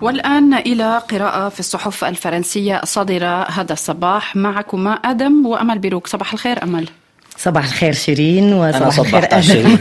والآن 0.00 0.54
إلى 0.54 0.98
قراءة 0.98 1.48
في 1.48 1.60
الصحف 1.60 2.04
الفرنسية 2.04 2.80
الصادرة 2.82 3.50
هذا 3.50 3.72
الصباح 3.72 4.36
معكما 4.36 4.92
آدم 4.92 5.46
وأمل 5.46 5.78
بيروك. 5.78 6.06
صباح 6.06 6.32
الخير 6.32 6.62
أمل. 6.62 6.88
صباح 7.38 7.64
الخير 7.64 7.92
شيرين 7.92 8.52
وصباح 8.52 9.14
الخير 9.14 9.40
شيرين 9.40 9.78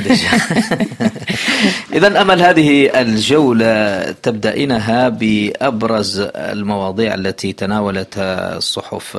إذا 1.97 2.21
أمل 2.21 2.41
هذه 2.41 3.01
الجولة 3.01 4.01
تبدأينها 4.11 5.09
بأبرز 5.09 6.19
المواضيع 6.35 7.13
التي 7.13 7.53
تناولتها 7.53 8.57
الصحف 8.57 9.17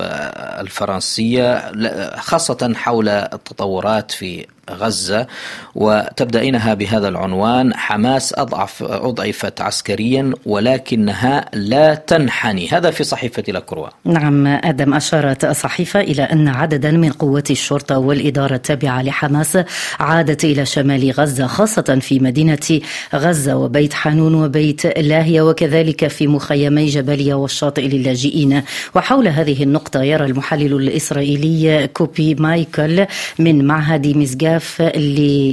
الفرنسية 0.60 1.72
خاصة 2.16 2.72
حول 2.76 3.08
التطورات 3.08 4.10
في 4.10 4.46
غزة 4.72 5.26
وتبدأينها 5.74 6.74
بهذا 6.74 7.08
العنوان 7.08 7.74
حماس 7.74 8.34
أضعف 8.38 8.82
أضعفت 8.82 9.60
عسكريا 9.60 10.32
ولكنها 10.46 11.44
لا 11.52 11.94
تنحني. 11.94 12.68
هذا 12.68 12.90
في 12.90 13.04
صحيفة 13.04 13.42
لاكروا 13.48 13.88
نعم 14.04 14.46
آدم 14.46 14.94
أشارت 14.94 15.44
الصحيفة 15.44 16.00
إلى 16.00 16.22
أن 16.22 16.48
عددا 16.48 16.90
من 16.90 17.12
قوات 17.12 17.50
الشرطة 17.50 17.98
والإدارة 17.98 18.54
التابعة 18.54 19.02
لحماس 19.02 19.58
عادت 20.00 20.44
إلى 20.44 20.66
شمال 20.66 21.10
غزة 21.10 21.46
خاصة 21.46 21.98
في 22.00 22.18
مدينة 22.20 22.80
غزة 23.14 23.56
وبيت 23.56 23.94
حانون 23.94 24.34
وبيت 24.34 24.86
لاهية 24.86 25.42
وكذلك 25.42 26.08
في 26.08 26.26
مخيمي 26.26 26.86
جباليا 26.86 27.34
والشاطئ 27.34 27.88
للاجئين. 27.88 28.62
وحول 28.94 29.28
هذه 29.28 29.62
النقطة 29.62 30.02
يرى 30.02 30.24
المحلل 30.24 30.72
الإسرائيلي 30.72 31.86
كوبي 31.86 32.34
مايكل 32.34 33.06
من 33.38 33.64
معهد 33.64 34.06
مزجاف 34.16 34.57
الهدف 34.58 34.82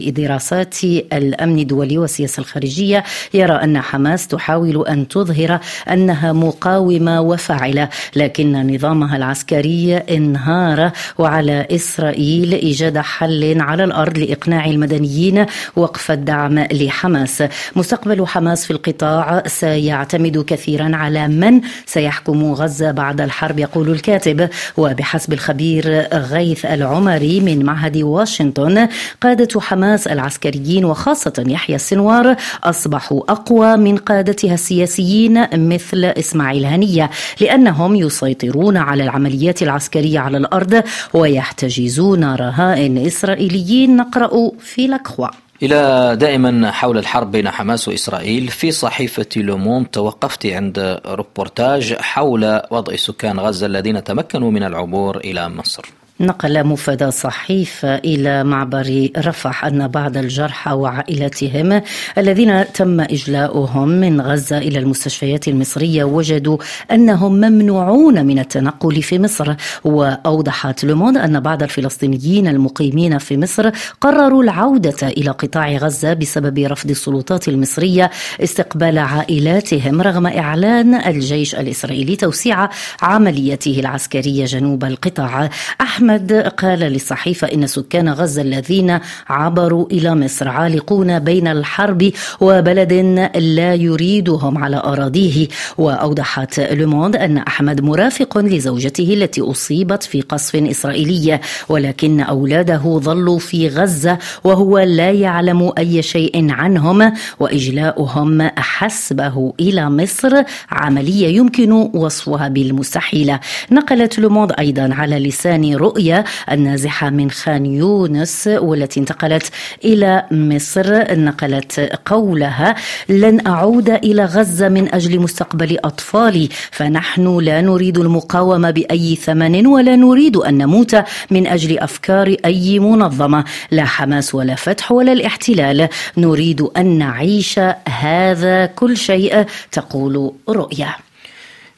لدراسات 0.08 0.84
الأمن 0.84 1.60
الدولي 1.60 1.98
والسياسة 1.98 2.40
الخارجية 2.40 3.04
يرى 3.34 3.54
أن 3.54 3.82
حماس 3.82 4.28
تحاول 4.28 4.88
أن 4.88 5.08
تظهر 5.08 5.60
أنها 5.92 6.34
مقاومة 6.34 7.22
وفاعلة 7.22 7.90
لكن 8.16 8.74
نظامها 8.76 9.18
العسكري 9.18 9.98
انهار 9.98 10.92
وعلى 11.18 11.68
إسرائيل 11.72 12.54
إيجاد 12.54 12.98
حل 12.98 13.62
على 13.62 13.84
الأرض 13.84 14.18
لإقناع 14.18 14.66
المدنيين 14.66 15.46
وقف 15.76 16.12
الدعم 16.12 16.60
لحماس. 16.60 17.44
مستقبل 17.76 18.28
حماس 18.28 18.66
في 18.66 18.72
القطاع 18.72 19.44
سيعتمد 19.48 20.38
كثيرا 20.38 20.96
على 20.96 21.28
من 21.28 21.62
سيحكم 21.86 22.54
غزة 22.54 22.92
بعد 22.92 23.22
الحرب 23.22 23.60
يقول 23.60 23.90
الكاتب. 23.90 24.50
وبحسب 24.78 25.34
الخبير 25.34 26.08
غيث 26.14 26.66
العمري 26.66 27.40
من 27.40 27.66
معهد 27.66 27.98
واشنطن 27.98 28.88
قادة 29.22 29.62
حماس 29.62 30.08
العسكريين 30.08 30.86
وخاصة 30.86 31.44
يحيى 31.48 31.76
السنوار 31.76 32.36
أصبحوا 32.64 33.32
أقوى 33.32 33.78
من 33.78 33.98
قادتها 33.98 34.54
السياسيين 34.54 35.68
مثل 35.70 36.06
إسماعيل 36.06 36.66
هنية 36.66 37.10
لأنهم 37.42 37.96
يسيطرون 37.96 38.78
على 38.78 39.04
العمليات 39.04 39.64
العسكرية 39.64 40.20
على 40.20 40.38
الأرض 40.38 40.84
ويحتجزون 41.14 42.36
رهائن 42.36 42.98
إسرائيليين. 42.98 43.96
نقرأ 43.96 44.52
في 44.60 44.88
لكخوا. 44.88 45.28
إلى 45.64 46.16
دائما 46.20 46.72
حول 46.72 46.98
الحرب 46.98 47.32
بين 47.32 47.50
حماس 47.50 47.88
وإسرائيل 47.88 48.48
في 48.48 48.72
صحيفة 48.72 49.28
لومون 49.36 49.92
توقفت 49.92 50.46
عند 50.46 51.00
روبورتاج 51.06 51.94
حول 51.94 52.62
وضع 52.72 52.96
سكان 52.96 53.40
غزة 53.40 53.66
الذين 53.66 54.04
تمكنوا 54.04 54.52
من 54.52 54.64
العبور 54.64 55.18
إلى 55.18 55.50
مصر. 55.50 56.05
نقل 56.20 56.64
مفاد 56.64 57.10
صحيفة 57.10 57.96
إلى 57.96 58.44
معبر 58.44 59.10
رفح 59.18 59.66
أن 59.66 59.88
بعض 59.88 60.18
الجرحى 60.18 60.72
وعائلتهم 60.72 61.82
الذين 62.18 62.72
تم 62.74 63.00
إجلاؤهم 63.00 63.88
من 63.88 64.22
غزة 64.22 64.58
إلى 64.58 64.80
المستشفيات 64.80 65.48
المصرية 65.48 66.04
وجدوا 66.04 66.58
أنهم 66.92 67.34
ممنوعون 67.34 68.26
من 68.26 68.40
التنقل 68.40 69.02
في 69.02 69.20
مصر. 69.20 69.56
وأوضحت 69.84 70.84
لوموند 70.84 71.18
أن 71.18 71.40
بعض 71.40 71.64
الفلسطينيين 71.64 72.48
المقيمين 72.48 73.18
في 73.18 73.38
مصر 73.38 73.70
قرروا 74.02 74.44
العودة 74.44 75.08
إلى 75.08 75.30
قطاع 75.30 75.72
غزة 75.72 76.14
بسبب 76.14 76.60
رفض 76.60 76.90
السلطات 76.90 77.48
المصرية 77.48 78.12
استقبال 78.44 78.98
عائلاتهم 78.98 80.02
رغم 80.02 80.28
إعلان 80.28 80.96
الجيش 80.96 81.56
الإسرائيلي 81.56 82.16
توسيع 82.16 82.70
عمليته 83.02 83.80
العسكرية 83.80 84.46
جنوب 84.46 84.84
القطاع. 84.84 85.50
أحمد 85.82 86.05
أحمد 86.06 86.34
قال 86.34 86.80
للصحيفة 86.80 87.48
إن 87.48 87.68
سكان 87.68 88.10
غزة 88.10 88.42
الذين 88.42 89.00
عبروا 89.28 89.86
إلى 89.92 90.16
مصر 90.16 90.48
عالقون 90.48 91.20
بين 91.20 91.48
الحرب 91.48 92.12
وبلد 92.42 92.94
لا 93.36 93.74
يريدهم 93.74 94.58
على 94.58 94.78
أراضيه. 94.78 95.48
وأوضحت 95.78 96.60
لوموند 96.60 97.16
أن 97.16 97.38
أحمد 97.38 97.82
مرافق 97.82 98.38
لزوجته 98.38 99.14
التي 99.14 99.42
أصيبت 99.42 100.04
في 100.04 100.22
قصف 100.22 100.56
إسرائيلي 100.56 101.40
ولكن 101.70 102.20
أولاده 102.22 103.00
ظلوا 103.04 103.40
في 103.40 103.68
غزة 103.68 104.18
وهو 104.44 104.80
لا 104.80 105.12
يعلم 105.12 105.72
أي 105.78 106.02
شيء 106.02 106.52
عنهم 106.52 107.14
وإجلاؤهم 107.40 108.50
حسبه 108.58 109.54
إلى 109.60 109.90
مصر 109.90 110.44
عملية 110.72 111.28
يمكن 111.38 111.72
وصفها 111.72 112.48
بالمستحيلة 112.48 113.40
نقلت 113.72 114.20
لوموند 114.20 114.52
أيضا 114.60 114.90
على 114.94 115.20
لسان 115.20 115.76
رؤى 115.76 115.95
الرؤية 115.96 116.24
النازحة 116.52 117.10
من 117.10 117.32
خان 117.32 117.66
يونس 117.66 118.48
والتي 118.48 119.00
انتقلت 119.00 119.52
إلى 119.86 120.26
مصر 120.32 121.16
نقلت 121.16 121.80
قولها 122.06 122.76
لن 123.10 123.48
أعود 123.48 123.90
إلى 123.90 124.26
غزة 124.26 124.70
من 124.70 124.94
أجل 124.94 125.20
مستقبل 125.20 125.78
أطفالي 125.84 126.50
فنحن 126.72 127.38
لا 127.38 127.62
نريد 127.62 127.98
المقاومة 127.98 128.72
بأي 128.72 129.16
ثمن 129.16 129.68
ولا 129.68 129.96
نريد 129.96 130.38
أن 130.38 130.58
نموت 130.58 130.96
من 131.32 131.48
أجل 131.48 131.80
أفكار 131.80 132.36
أي 132.46 132.80
منظمة 132.80 133.46
لا 133.72 133.86
حماس 133.86 134.36
ولا 134.36 134.56
فتح 134.56 134.92
ولا 134.92 135.12
الاحتلال. 135.14 135.90
نريد 136.18 136.62
أن 136.62 136.98
نعيش 136.98 137.60
هذا 137.88 138.66
كل 138.66 138.98
شيء 138.98 139.46
تقول 139.72 140.32
رؤيا 140.50 141.05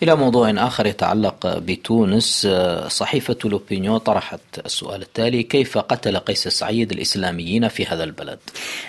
إلى 0.03 0.16
موضوع 0.16 0.50
آخر 0.58 0.85
يتعلق 0.85 1.58
بتونس. 1.58 2.47
صحيفة 2.88 3.38
لوبينيو 3.46 3.97
طرحت 3.97 4.40
السؤال 4.66 5.02
التالي 5.02 5.44
كيف 5.44 5.78
قتل 5.78 6.18
قيس 6.18 6.47
سعيد 6.47 6.91
الإسلاميين 6.91 7.68
في 7.68 7.85
هذا 7.85 8.03
البلد؟ 8.03 8.40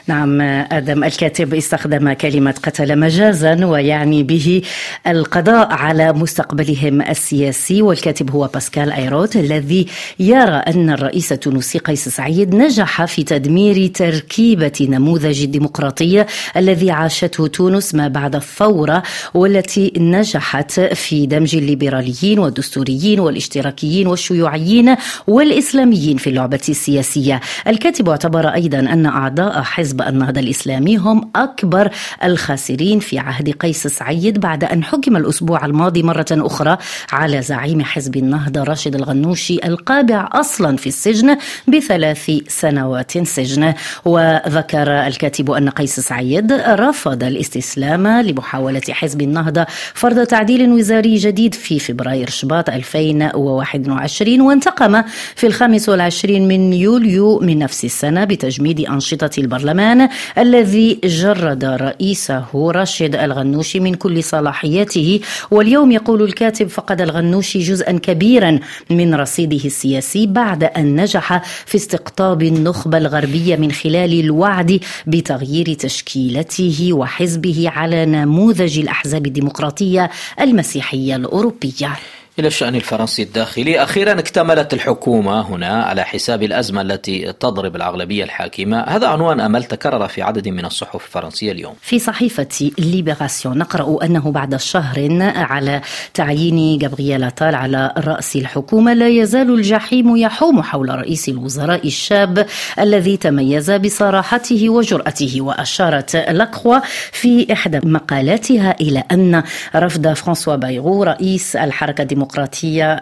نعم 0.07 0.41
آدم 0.41 1.05
الكاتب 1.05 1.55
استخدم 1.55 2.13
كلمة 2.13 2.55
قتل 2.63 2.99
مجازا 2.99 3.67
ويعني 3.67 4.23
به 4.23 4.63
القضاء 5.07 5.73
على 5.73 6.13
مستقبلهم 6.13 7.03
السياسي. 7.03 7.83
والكاتب 7.83 8.31
هو 8.31 8.47
باسكال 8.47 8.93
أيروت 8.93 9.37
الذي 9.37 9.87
يرى 10.19 10.57
أن 10.57 10.91
الرئيس 10.91 11.33
التونسي 11.33 11.79
قيس 11.79 12.09
سعيد 12.09 12.55
نجح 12.55 13.05
في 13.05 13.23
تدمير 13.23 13.87
تركيبة 13.87 14.73
نموذج 14.81 15.43
الديمقراطية 15.43 16.27
الذي 16.57 16.91
عاشته 16.91 17.47
تونس 17.47 17.95
ما 17.95 18.09
بعد 18.09 18.35
الثورة 18.37 19.03
والتي 19.35 19.93
نجحت 19.97 20.81
في 20.99 21.27
دمج 21.27 21.57
الليبراليين 21.57 22.39
والدستوريين 22.39 23.21
والاشتراكيين 23.21 24.07
والشيوعيين 24.07 24.97
والإسلاميين 25.27 26.17
في 26.17 26.31
اللعبة 26.31 26.61
السياسية. 26.69 27.41
الكاتب 27.67 28.09
اعتبر 28.09 28.49
أيضا 28.49 28.79
أن 28.79 29.07
أعضاء 29.07 29.63
حزب 29.63 30.03
النهضة 30.03 30.41
الإسلامي 30.41 30.97
هم 30.97 31.31
أكبر 31.37 31.91
الخاسرين 32.25 32.99
في 32.99 33.19
عهد 33.19 33.51
قيس 33.51 33.87
سعيد 33.87 34.41
بعد 34.41 34.65
أن 34.65 34.85
حكم 34.85 35.17
الأسبوع 35.17 35.67
الماضي 35.67 36.03
مرة 36.03 36.27
أخرى 36.33 36.77
على 37.13 37.43
زعيم 37.43 37.83
حزب 37.83 38.17
النهضة 38.17 38.63
راشد 38.63 38.95
الغنوشي 38.95 39.59
القابع 39.65 40.29
أصلا 40.33 40.77
في 40.77 40.87
السجن 40.87 41.37
بثلاث 41.69 42.31
سنوات 42.49 43.19
سجن. 43.19 43.75
وذكر 44.05 45.07
الكاتب 45.07 45.51
أن 45.51 45.69
قيس 45.69 46.01
سعيد 46.01 46.53
رفض 46.53 47.25
الاستسلام 47.25 48.09
لمحاولة 48.09 48.83
حزب 48.91 49.23
النهضة 49.23 49.67
فرض 49.95 50.27
تعديل 50.27 50.73
وزاري 50.73 50.88
جديد 50.93 51.55
في 51.55 51.79
فبراير 51.79 52.31
شباط 52.31 52.71
2021 52.71 54.41
وانتقم 54.41 55.03
في 55.37 55.47
الخامس 55.47 55.89
والعشرين 55.89 56.49
من 56.49 56.73
يوليو 56.73 57.39
من 57.39 57.59
نفس 57.59 57.85
السنة 57.85 58.25
بتجميد 58.25 58.81
أنشطة 58.81 59.31
البرلمان 59.39 60.09
الذي 60.39 60.99
جرد 61.05 61.65
رئيسه 61.65 62.45
راشد 62.55 63.15
الغنوشي 63.15 63.81
من 63.81 63.95
كل 63.95 64.25
صلاحياته. 64.25 65.21
واليوم 65.51 65.93
يقول 65.93 66.23
الكاتب 66.23 66.69
فقد 66.69 67.01
الغنوشي 67.01 67.59
جزءا 67.59 67.93
كبيرا 67.93 68.59
من 68.91 69.15
رصيده 69.15 69.65
السياسي 69.65 70.27
بعد 70.27 70.65
أن 70.65 71.01
نجح 71.01 71.43
في 71.67 71.75
استقطاب 71.75 72.43
النخبة 72.43 72.99
الغربية 72.99 73.57
من 73.57 73.73
خلال 73.73 74.21
الوعد 74.21 74.81
بتغيير 75.07 75.75
تشكيلته 75.75 76.89
وحزبه 76.93 77.65
على 77.69 78.07
نموذج 78.07 78.79
الأحزاب 78.79 79.27
الديمقراطية 79.27 80.11
المسيحية 80.41 80.78
الأوروبية. 81.17 81.99
إلى 82.39 82.49
الشأن 82.49 82.75
الفرنسي 82.75 83.23
الداخلي. 83.23 83.83
أخيرا 83.83 84.13
اكتملت 84.13 84.75
الحكومة 84.75 85.41
هنا 85.41 85.83
على 85.83 86.05
حساب 86.05 86.43
الأزمة 86.43 86.83
التي 86.83 87.33
تضرب 87.33 87.77
الأغلبية 87.77 88.25
الحاكمة. 88.25 88.81
هذا 88.81 89.07
عنوان 89.07 89.41
أمل 89.41 89.65
تكرر 89.65 90.09
في 90.09 90.23
عدد 90.23 90.49
من 90.49 90.65
الصحف 90.65 90.95
الفرنسية 90.95 91.53
اليوم. 91.53 91.75
في 91.83 91.99
صحيفة 91.99 92.71
ليبراسيون 92.79 93.59
نقرأ 93.59 94.05
أنه 94.05 94.31
بعد 94.31 94.57
شهر 94.57 95.09
على 95.37 95.81
تعيين 96.15 96.79
جابرييل 96.79 97.25
أتال 97.25 97.55
على 97.55 97.93
رأس 97.99 98.37
الحكومة 98.37 98.95
لا 98.95 99.09
يزال 99.09 99.55
الجحيم 99.55 100.17
يحوم 100.17 100.63
حول 100.63 100.89
رئيس 100.89 101.29
الوزراء 101.29 101.87
الشاب 101.87 102.47
الذي 102.79 103.17
تميز 103.17 103.71
بصراحته 103.71 104.69
وجرأته 104.71 105.41
وأشارت 105.41 106.17
لاكخوا 106.17 106.79
في 107.13 107.53
إحدى 107.53 107.81
مقالاتها 107.85 108.77
إلى 108.81 109.05
أن 109.13 109.43
رفض 109.77 110.13
فرانسوا 110.13 110.57
بايغو 110.57 111.03
رئيس 111.03 111.57
الحركة 111.57 112.03
الديمقراطية 112.03 112.28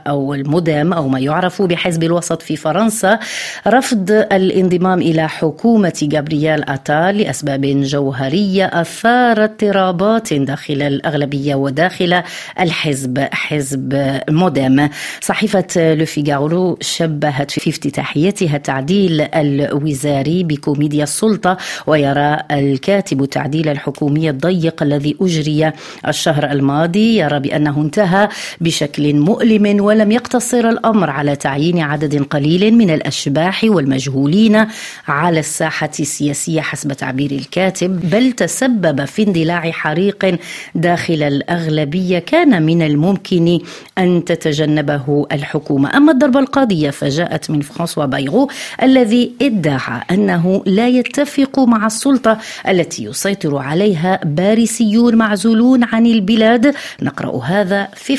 أو 0.06 0.34
المدام 0.34 0.92
أو 0.92 1.08
ما 1.08 1.18
يعرف 1.18 1.62
بحزب 1.62 2.02
الوسط 2.02 2.42
في 2.42 2.56
فرنسا 2.56 3.18
رفض 3.66 4.10
الانضمام 4.10 5.02
إلى 5.02 5.28
حكومة 5.28 5.98
جابرييل 6.02 6.62
أتال 6.68 7.18
لأسباب 7.18 7.60
جوهرية 7.66 8.64
أثار 8.64 9.44
اضطرابات 9.44 10.34
داخل 10.34 10.82
الأغلبية 10.82 11.54
وداخل 11.54 12.22
الحزب 12.60 13.18
حزب 13.32 14.20
مودام. 14.30 14.90
صحيفة 15.20 15.94
لوفيغارو 15.94 16.78
شبهت 16.80 17.50
في 17.50 17.70
افتتاحيتها 17.70 18.56
التعديل 18.56 19.20
الوزاري 19.20 20.44
بكوميديا 20.44 21.02
السلطة 21.02 21.56
ويرى 21.86 22.38
الكاتب 22.50 23.22
التعديل 23.22 23.68
الحكومي 23.68 24.30
الضيق 24.30 24.82
الذي 24.82 25.16
أجري 25.20 25.72
الشهر 26.08 26.50
الماضي 26.50 27.16
يرى 27.18 27.40
بأنه 27.40 27.80
انتهى 27.80 28.28
بشكل 28.60 29.06
مؤلم 29.20 29.80
ولم 29.80 30.12
يقتصر 30.12 30.68
الأمر 30.68 31.10
على 31.10 31.36
تعيين 31.36 31.78
عدد 31.78 32.22
قليل 32.22 32.74
من 32.74 32.90
الأشباح 32.90 33.64
والمجهولين 33.64 34.66
على 35.08 35.40
الساحة 35.40 35.90
السياسية 36.00 36.60
حسب 36.60 36.92
تعبير 36.92 37.30
الكاتب 37.30 38.10
بل 38.10 38.32
تسبب 38.32 39.04
في 39.04 39.22
اندلاع 39.22 39.70
حريق 39.70 40.38
داخل 40.74 41.22
الأغلبية 41.22 42.18
كان 42.18 42.62
من 42.62 42.82
الممكن 42.82 43.58
أن 43.98 44.24
تتجنبه 44.24 45.26
الحكومة. 45.32 45.96
أما 45.96 46.12
الضربة 46.12 46.40
القاضية 46.40 46.90
فجاءت 46.90 47.50
من 47.50 47.60
فرانسوا 47.60 48.06
بايغو 48.06 48.50
الذي 48.82 49.32
ادعى 49.42 50.02
أنه 50.10 50.62
لا 50.66 50.88
يتفق 50.88 51.58
مع 51.58 51.86
السلطة 51.86 52.38
التي 52.68 53.04
يسيطر 53.04 53.56
عليها 53.56 54.20
باريسيون 54.24 55.14
معزولون 55.14 55.84
عن 55.84 56.06
البلاد. 56.06 56.74
نقرأ 57.02 57.44
هذا 57.44 57.88
في 57.94 58.16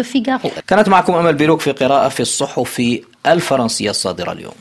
افتتاحية 0.00 0.32
لوفيغارو 0.32 0.62
كانت 0.66 0.88
معكم 0.88 1.14
أمل 1.14 1.34
بيروك 1.34 1.60
في 1.60 1.72
قراءة 1.72 2.08
في 2.08 2.20
الصحف 2.20 2.82
الفرنسية 3.26 3.90
الصادرة 3.90 4.32
اليوم. 4.32 4.54